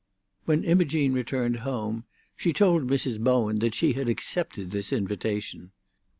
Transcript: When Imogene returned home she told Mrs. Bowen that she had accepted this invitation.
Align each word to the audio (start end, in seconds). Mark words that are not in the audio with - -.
When 0.45 0.63
Imogene 0.63 1.13
returned 1.13 1.57
home 1.57 2.05
she 2.35 2.53
told 2.53 2.87
Mrs. 2.87 3.19
Bowen 3.19 3.59
that 3.59 3.75
she 3.75 3.93
had 3.93 4.09
accepted 4.09 4.71
this 4.71 4.91
invitation. 4.91 5.73